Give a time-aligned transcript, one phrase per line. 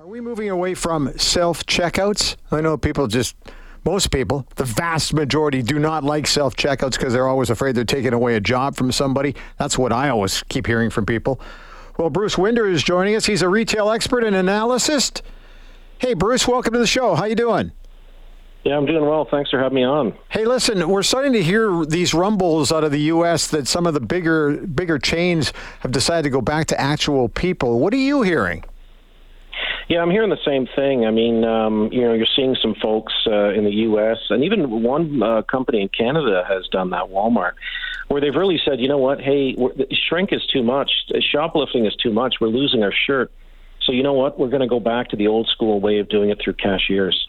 [0.00, 2.34] Are we moving away from self checkouts?
[2.50, 3.36] I know people just,
[3.84, 7.84] most people, the vast majority do not like self checkouts because they're always afraid they're
[7.84, 9.36] taking away a job from somebody.
[9.56, 11.40] That's what I always keep hearing from people.
[11.96, 13.26] Well, Bruce Winder is joining us.
[13.26, 15.22] He's a retail expert and analyst.
[15.98, 17.14] Hey, Bruce, welcome to the show.
[17.14, 17.70] How you doing?
[18.64, 19.28] Yeah, I'm doing well.
[19.30, 20.12] Thanks for having me on.
[20.28, 23.46] Hey, listen, we're starting to hear these rumbles out of the U.S.
[23.46, 27.78] that some of the bigger bigger chains have decided to go back to actual people.
[27.78, 28.64] What are you hearing?
[29.88, 31.04] Yeah, I'm hearing the same thing.
[31.04, 34.18] I mean, um, you know, you're seeing some folks uh, in the U.S.
[34.30, 37.52] and even one uh, company in Canada has done that, Walmart,
[38.08, 39.56] where they've really said, you know what, hey,
[40.08, 43.30] shrink is too much, shoplifting is too much, we're losing our shirt.
[43.82, 46.08] So you know what, we're going to go back to the old school way of
[46.08, 47.28] doing it through cashiers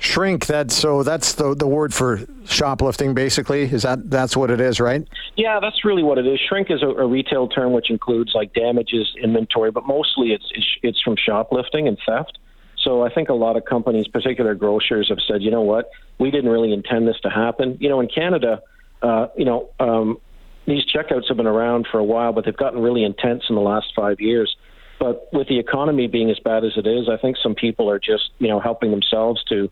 [0.00, 3.62] shrink that so that's the the word for shoplifting basically?
[3.62, 5.06] Is that that's what it is right?
[5.36, 6.40] Yeah that's really what it is.
[6.48, 10.66] Shrink is a, a retail term which includes like damages inventory but mostly it's, it's
[10.82, 12.38] it's from shoplifting and theft.
[12.82, 15.90] So i think a lot of companies particular grocers have said you know what?
[16.18, 17.76] We didn't really intend this to happen.
[17.78, 18.62] You know in canada
[19.02, 20.18] uh, you know um,
[20.66, 23.62] these checkouts have been around for a while but they've gotten really intense in the
[23.62, 24.56] last five years.
[24.98, 27.98] But with the economy being as bad as it is, I think some people are
[27.98, 29.70] just, you know, helping themselves to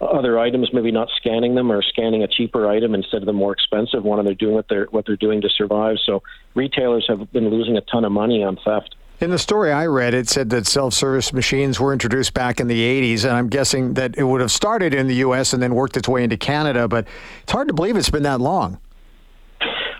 [0.00, 3.52] other items, maybe not scanning them or scanning a cheaper item instead of the more
[3.52, 5.96] expensive one, and they're doing what they're what they're doing to survive.
[6.04, 6.22] So
[6.54, 8.94] retailers have been losing a ton of money on theft.
[9.18, 13.14] In the story I read, it said that self-service machines were introduced back in the
[13.14, 15.54] 80s, and I'm guessing that it would have started in the U.S.
[15.54, 16.86] and then worked its way into Canada.
[16.86, 17.06] But
[17.42, 18.78] it's hard to believe it's been that long.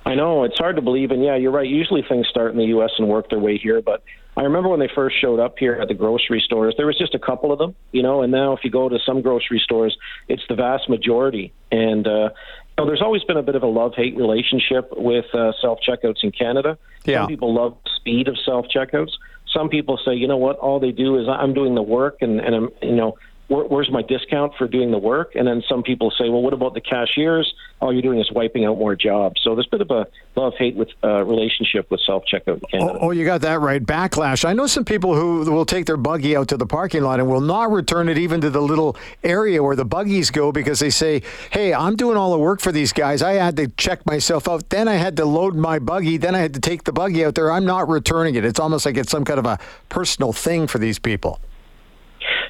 [0.07, 1.69] I know it's hard to believe, and yeah, you're right.
[1.69, 2.93] Usually things start in the U.S.
[2.99, 4.05] and work their way here, but
[4.37, 7.15] I remember when they first showed up here at the grocery stores, there was just
[7.15, 9.97] a couple of them, you know, and now if you go to some grocery stores,
[10.29, 11.53] it's the vast majority.
[11.73, 12.31] And uh,
[12.79, 15.81] you know, there's always been a bit of a love hate relationship with uh, self
[15.81, 16.79] checkouts in Canada.
[17.05, 17.23] Yeah.
[17.23, 19.13] Some people love the speed of self checkouts.
[19.53, 22.39] Some people say, you know what, all they do is I'm doing the work and,
[22.41, 23.17] and I'm, you know,
[23.49, 25.35] where, where's my discount for doing the work?
[25.35, 27.53] And then some people say, well, what about the cashiers?
[27.81, 29.41] All you're doing is wiping out more jobs.
[29.45, 32.63] So there's a bit of a love hate with uh, relationship with self checkout.
[32.73, 33.85] Oh, oh, you got that right.
[33.85, 34.47] Backlash.
[34.47, 37.29] I know some people who will take their buggy out to the parking lot and
[37.29, 40.91] will not return it even to the little area where the buggies go because they
[40.91, 43.23] say, hey, I'm doing all the work for these guys.
[43.23, 44.71] I had to check myself out.
[44.71, 46.17] Then I had to load my buggy.
[46.17, 47.53] Then I had to take the buggy out there.
[47.53, 48.45] I'm not returning it.
[48.45, 49.59] It's almost like it's some kind of a
[49.91, 51.41] personal thing for these people.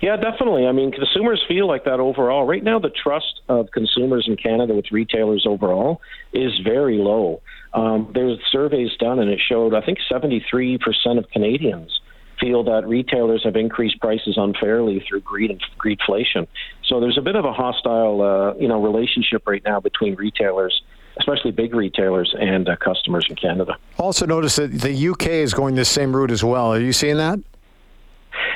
[0.02, 0.66] Yeah, definitely.
[0.66, 2.46] I mean, consumers feel like that overall.
[2.46, 6.00] Right now, the trust of consumers in Canada with retailers overall
[6.32, 7.40] is very low.
[7.72, 10.80] Um, there's surveys done, and it showed I think 73%
[11.18, 12.00] of Canadians
[12.40, 16.46] feel that retailers have increased prices unfairly through greed and greedflation.
[16.84, 20.82] So there's a bit of a hostile, uh, you know, relationship right now between retailers
[21.18, 23.76] especially big retailers and uh, customers in Canada.
[23.98, 26.72] Also, notice that the UK is going the same route as well.
[26.74, 27.38] Are you seeing that?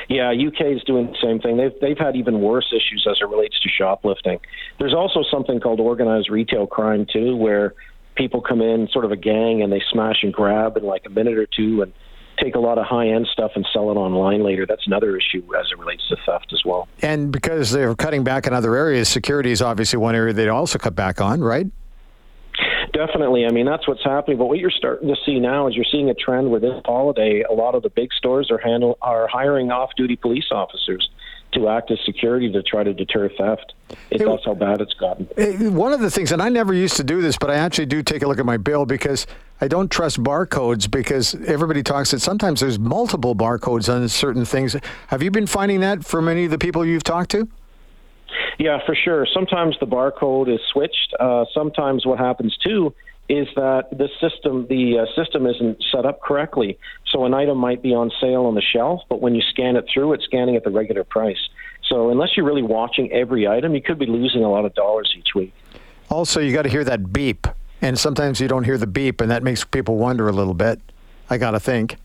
[0.09, 1.57] Yeah, UK is doing the same thing.
[1.57, 4.39] They've they've had even worse issues as it relates to shoplifting.
[4.79, 7.73] There's also something called organized retail crime too, where
[8.15, 11.09] people come in sort of a gang and they smash and grab in like a
[11.09, 11.93] minute or two and
[12.39, 14.65] take a lot of high end stuff and sell it online later.
[14.65, 16.87] That's another issue as it relates to theft as well.
[17.01, 20.79] And because they're cutting back in other areas, security is obviously one area they also
[20.79, 21.67] cut back on, right?
[22.93, 23.45] Definitely.
[23.45, 24.37] I mean, that's what's happening.
[24.37, 27.43] But what you're starting to see now is you're seeing a trend where this holiday,
[27.49, 31.09] a lot of the big stores are handle are hiring off-duty police officers
[31.53, 33.73] to act as security to try to deter theft.
[34.09, 35.25] It's that's how bad it's gotten.
[35.75, 38.01] One of the things, and I never used to do this, but I actually do
[38.01, 39.27] take a look at my bill because
[39.59, 44.77] I don't trust barcodes because everybody talks that sometimes there's multiple barcodes on certain things.
[45.07, 47.49] Have you been finding that for many of the people you've talked to?
[48.59, 49.25] Yeah, for sure.
[49.33, 51.13] Sometimes the barcode is switched.
[51.19, 52.93] Uh, sometimes what happens too
[53.29, 56.77] is that the system the uh, system isn't set up correctly.
[57.09, 59.85] So an item might be on sale on the shelf, but when you scan it
[59.91, 61.39] through, it's scanning at the regular price.
[61.87, 65.13] So unless you're really watching every item, you could be losing a lot of dollars
[65.17, 65.53] each week.
[66.09, 67.47] Also, you got to hear that beep,
[67.81, 70.81] and sometimes you don't hear the beep, and that makes people wonder a little bit.
[71.29, 71.95] I got to think.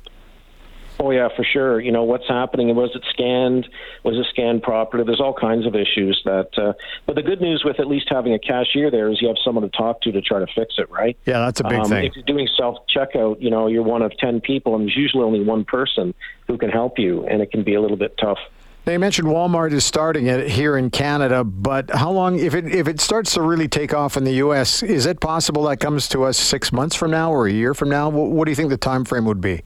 [0.98, 1.80] Oh yeah, for sure.
[1.80, 2.74] You know what's happening.
[2.74, 3.68] Was it scanned?
[4.02, 5.04] Was it scanned properly?
[5.04, 6.48] There's all kinds of issues that.
[6.56, 6.72] Uh,
[7.04, 9.62] but the good news with at least having a cashier there is you have someone
[9.62, 11.16] to talk to to try to fix it, right?
[11.26, 12.04] Yeah, that's a big um, thing.
[12.06, 15.24] If you're doing self checkout, you know you're one of ten people, and there's usually
[15.24, 16.14] only one person
[16.46, 18.38] who can help you, and it can be a little bit tough.
[18.86, 22.72] Now you mentioned Walmart is starting it here in Canada, but how long if it
[22.72, 24.82] if it starts to really take off in the U.S.
[24.82, 27.90] Is it possible that comes to us six months from now or a year from
[27.90, 28.08] now?
[28.08, 29.62] What, what do you think the time frame would be?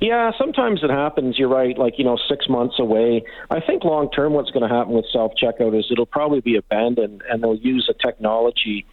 [0.00, 1.38] Yeah, sometimes it happens.
[1.38, 3.24] You're right, like, you know, six months away.
[3.50, 6.56] I think long term, what's going to happen with self checkout is it'll probably be
[6.56, 8.84] abandoned and they'll use a technology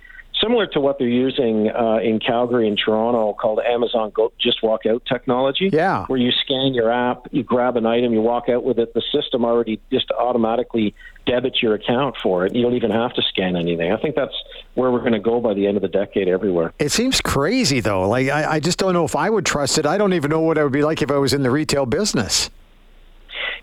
[0.42, 4.86] similar to what they're using uh, in Calgary and Toronto called Amazon Go Just Walk
[4.86, 5.70] Out technology.
[5.72, 6.06] Yeah.
[6.08, 8.94] Where you scan your app, you grab an item, you walk out with it.
[8.94, 12.56] The system already just automatically debits your account for it.
[12.56, 13.92] You don't even have to scan anything.
[13.92, 14.34] I think that's
[14.76, 16.74] where we're going to go by the end of the decade everywhere.
[16.80, 18.08] It seems crazy, though.
[18.08, 19.86] Like, I, I just don't know if I would trust it.
[19.86, 21.86] I don't even know what it would be like if I was in the retail
[21.86, 22.50] business.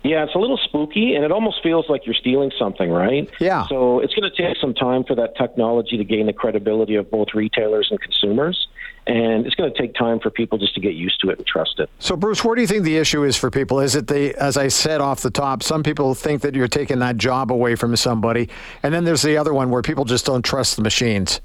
[0.03, 3.29] Yeah, it's a little spooky, and it almost feels like you're stealing something, right?
[3.39, 3.67] Yeah.
[3.67, 7.11] So it's going to take some time for that technology to gain the credibility of
[7.11, 8.67] both retailers and consumers,
[9.07, 11.47] and it's going to take time for people just to get used to it and
[11.47, 11.89] trust it.
[11.99, 13.79] So, Bruce, where do you think the issue is for people?
[13.79, 16.99] Is it the, as I said off the top, some people think that you're taking
[16.99, 18.49] that job away from somebody,
[18.83, 21.41] and then there's the other one where people just don't trust the machines.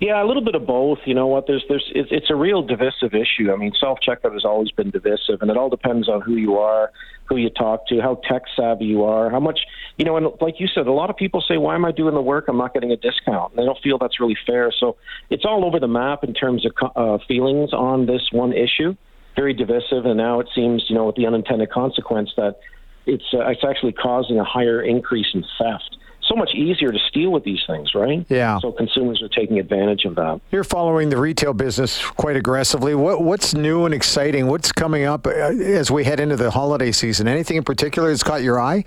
[0.00, 0.98] Yeah, a little bit of both.
[1.06, 1.48] You know what?
[1.48, 3.52] There's, there's, it's, it's a real divisive issue.
[3.52, 6.56] I mean, self checkout has always been divisive, and it all depends on who you
[6.56, 6.92] are,
[7.24, 9.60] who you talk to, how tech savvy you are, how much,
[9.96, 10.16] you know.
[10.16, 12.44] And like you said, a lot of people say, "Why am I doing the work?
[12.46, 14.70] I'm not getting a discount." And they don't feel that's really fair.
[14.78, 14.96] So
[15.30, 18.94] it's all over the map in terms of uh, feelings on this one issue.
[19.34, 22.60] Very divisive, and now it seems, you know, with the unintended consequence that
[23.04, 25.96] it's uh, it's actually causing a higher increase in theft
[26.28, 28.24] so much easier to steal with these things, right?
[28.28, 28.58] Yeah.
[28.60, 30.40] So consumers are taking advantage of that.
[30.50, 32.94] You're following the retail business quite aggressively.
[32.94, 34.46] What, what's new and exciting?
[34.46, 37.26] What's coming up uh, as we head into the holiday season?
[37.26, 38.84] Anything in particular that's caught your eye?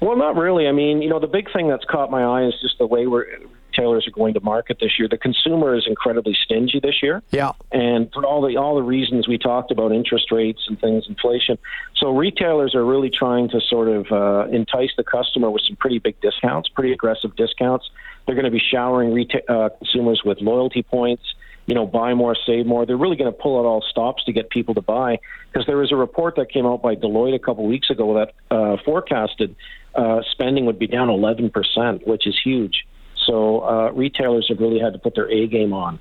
[0.00, 0.68] Well, not really.
[0.68, 3.06] I mean, you know, the big thing that's caught my eye is just the way
[3.06, 3.26] we're
[3.74, 5.08] retailers are going to market this year.
[5.08, 7.22] The consumer is incredibly stingy this year.
[7.30, 7.52] Yeah.
[7.72, 11.58] And for all the all the reasons we talked about, interest rates and things, inflation.
[11.96, 15.98] So retailers are really trying to sort of uh, entice the customer with some pretty
[15.98, 17.88] big discounts, pretty aggressive discounts.
[18.26, 21.22] They're going to be showering reta- uh, consumers with loyalty points.
[21.66, 22.84] You know, buy more, save more.
[22.84, 25.18] They're really going to pull out all stops to get people to buy.
[25.50, 28.34] Because there was a report that came out by Deloitte a couple weeks ago that
[28.54, 29.56] uh, forecasted
[29.94, 32.84] uh, spending would be down 11%, which is huge.
[33.24, 36.00] So uh, retailers have really had to put their A game on.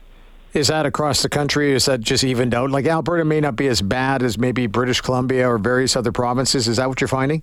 [0.53, 1.73] Is that across the country?
[1.73, 2.69] Is that just evened out?
[2.69, 6.67] Like Alberta may not be as bad as maybe British Columbia or various other provinces.
[6.67, 7.41] Is that what you're finding?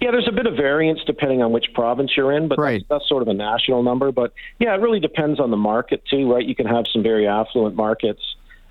[0.00, 2.84] Yeah, there's a bit of variance depending on which province you're in, but right.
[2.88, 4.12] that's, that's sort of a national number.
[4.12, 6.44] But yeah, it really depends on the market too, right?
[6.44, 8.20] You can have some very affluent markets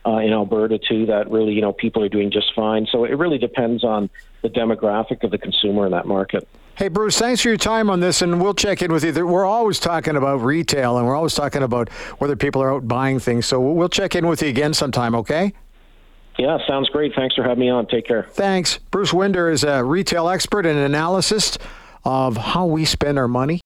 [0.05, 2.85] uh, in Alberta too that really, you know, people are doing just fine.
[2.91, 4.09] So it really depends on
[4.41, 6.47] the demographic of the consumer in that market.
[6.75, 9.27] Hey, Bruce, thanks for your time on this, and we'll check in with you.
[9.27, 13.19] We're always talking about retail, and we're always talking about whether people are out buying
[13.19, 13.45] things.
[13.45, 15.53] So we'll check in with you again sometime, okay?
[16.39, 17.13] Yeah, sounds great.
[17.13, 17.85] Thanks for having me on.
[17.87, 18.23] Take care.
[18.31, 18.79] Thanks.
[18.89, 21.59] Bruce Winder is a retail expert and analyst
[22.03, 23.57] of how we spend our money.